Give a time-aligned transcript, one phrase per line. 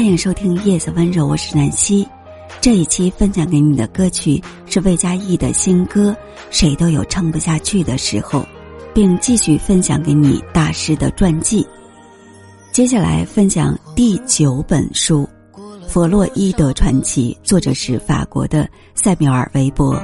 [0.00, 2.08] 欢迎收听《夜色温柔》，我是南希。
[2.58, 6.10] 这一期分享给你的歌曲是魏佳艺的新歌
[6.50, 8.40] 《谁都有撑不下去的时候》，
[8.94, 11.66] 并继续分享给你大师的传记。
[12.72, 15.28] 接下来分享第九本书
[15.86, 20.02] 《弗洛伊德传奇》，作者是法国的塞缪尔·韦伯。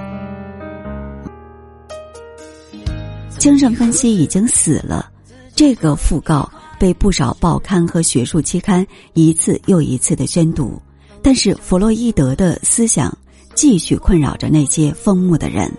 [3.39, 5.11] 精神分析已经死了，
[5.55, 6.47] 这个讣告。
[6.79, 10.81] 被不少报刊和学术期刊一次又一次的宣读，
[11.23, 13.17] 但是弗洛伊德的思想
[13.55, 15.73] 继续困扰着那些疯目的人。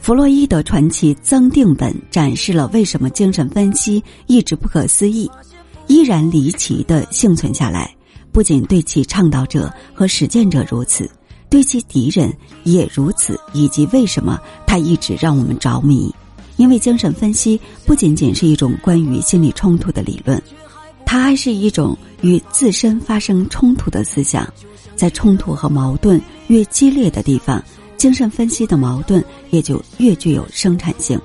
[0.00, 5.30] 弗洛伊德传奇增订本展示了为什么精神分析一直不可思议，
[5.86, 7.92] 依然离奇的幸存下来。
[8.30, 11.10] 不仅对其倡导者和实践者如此，
[11.50, 12.32] 对其敌人
[12.62, 16.14] 也如此，以及为什么他一直让我们着迷。
[16.58, 20.40] 因为精神分析不仅仅是一种关于心理冲突的理论，
[21.06, 24.46] 它还是一种与自身发生冲突的思想。
[24.94, 27.62] 在冲突和矛盾越激烈的地方，
[27.96, 31.18] 精神分析的矛盾也就越具有生产性。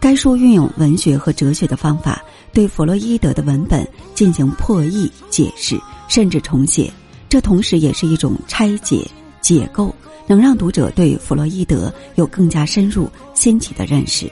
[0.00, 2.22] 该书运用文学和哲学的方法，
[2.52, 6.92] 对弗洛伊德的文本进行破译、解释，甚至重写。
[7.28, 9.08] 这同时也是一种拆解、
[9.46, 9.94] 解构。
[10.28, 14.28] 能让读者对弗洛伊德有更加深入、新奇的认识。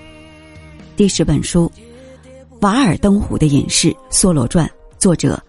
[0.97, 1.71] 第十本书
[2.63, 4.67] 《瓦尔登湖的隐士：梭罗传》，
[4.99, 5.41] 作者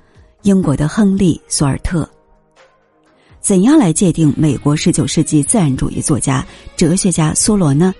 [0.43, 2.07] 英国的亨利·索尔特。
[3.41, 6.45] 怎样来界定美国十九世纪自然主义作家、
[6.77, 7.91] 哲学家梭罗呢？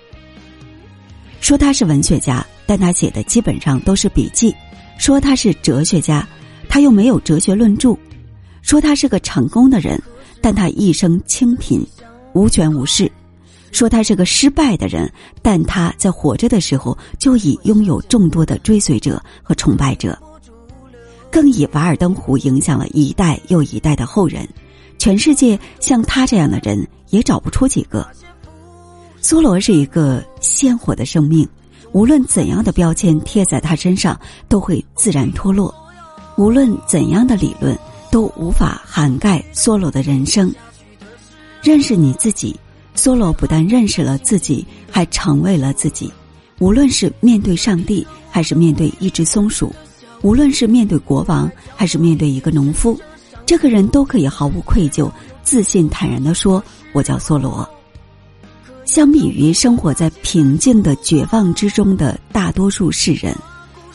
[1.42, 4.52] 说他是文学家，但他写的基本上都是笔记；
[5.00, 6.28] 说他是哲学家，
[6.70, 7.98] 他又没有哲学论著；
[8.62, 10.00] 说他是个成功的人，
[10.46, 11.84] 但他一生清贫。
[12.34, 13.12] 无权无势，
[13.72, 20.16] 说他是个失败的人，但他在活着的时候就已拥有众多的追随者和崇拜者，
[21.32, 24.48] 更以《瓦尔登湖》影响了一代又一代的后人。
[25.00, 28.08] 全世界像他这样的人也找不出几个。
[29.24, 31.50] 梭罗是一个鲜活的生命，
[31.92, 34.16] 无论怎样的标签贴在他身上，
[34.48, 35.74] 都会自然脱落；
[36.38, 37.76] 无论怎样的理论，
[38.16, 40.50] 都无法涵盖梭罗的人生。
[41.62, 42.58] 认识你自己，
[42.96, 46.10] 梭罗不但认识了自己，还成为了自己。
[46.60, 49.68] 无论是面对上帝，还是面对一只松鼠；
[50.22, 52.98] 无论是面对国王，还是面对一个农夫，
[53.46, 55.12] 这个人都可以毫无愧疚、
[55.44, 56.64] 自信坦然的说
[56.96, 57.70] ：“我叫梭罗。”
[58.86, 63.36] 相比于生活在平静的绝望之中的大多数世人，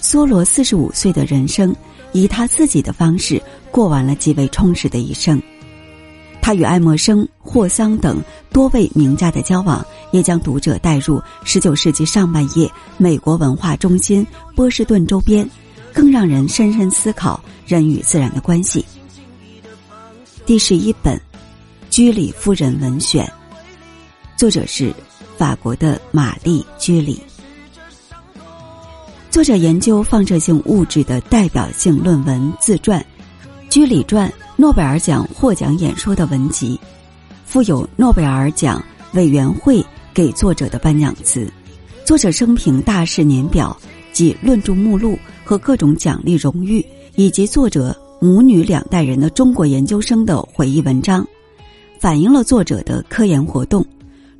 [0.02, 1.75] 梭罗四十五岁的人生，
[2.12, 5.41] 以他自己的方式过完了极为充实的一生。
[6.42, 8.20] 他与爱默生、霍桑等
[8.50, 14.26] 多位名家的交往，也将读者带入十九世纪上半叶美国文化中心
[14.56, 15.48] 波士顿周边，
[15.92, 18.84] 更让人深深思考人与自然的关系。
[20.47, 21.16] 第十一本
[21.91, 23.25] 《居里夫人文选》，
[24.37, 24.92] 作者是
[25.37, 27.22] 法国的玛丽·居里。
[29.31, 33.00] 作者研究放射性物质的代表性论文自传
[33.70, 34.28] 《居里传》。
[34.56, 36.78] 诺贝尔奖获奖演说的文集，
[37.47, 39.82] 附有诺贝尔奖委员会
[40.12, 41.50] 给作者的颁奖词，
[42.04, 43.75] 作者生平大事年表
[44.12, 51.26] 及论著目录和各种奖励荣誉，以及作者母女两代人的中国研究生的回忆文章，
[51.98, 53.82] 反映了作者的科研活动、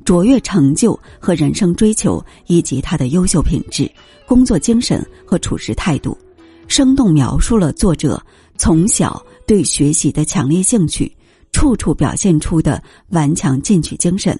[0.05, 3.89] 卓越成就和人生追求，以及他的优秀品质、
[4.27, 6.15] 工作精神和处事态度，
[6.67, 8.21] 生动描述了作者
[8.61, 9.19] 从小。
[9.47, 11.11] 对学习的强烈兴趣，
[11.51, 14.39] 处处表现出的顽强进取精神，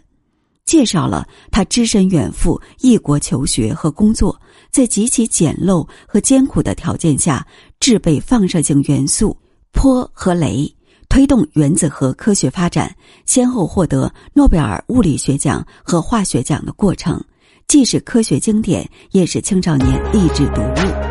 [0.65, 4.39] 介绍了他只身远赴异国求学和工作，
[4.71, 7.45] 在极其简陋和艰苦的条件下
[7.77, 9.35] 制备放射性元素
[9.73, 10.71] 钋和镭，
[11.09, 12.95] 推动原子核科学发展，
[13.25, 17.21] 先后获得诺贝尔物理学奖和化学奖的过程，
[17.67, 21.10] 既是科学经典，也是青少年励志读物。